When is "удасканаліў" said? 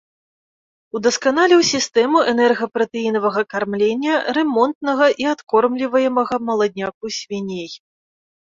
0.99-1.59